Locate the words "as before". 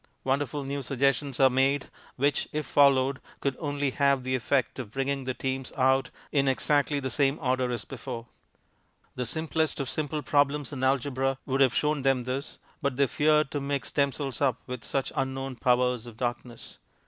7.69-8.25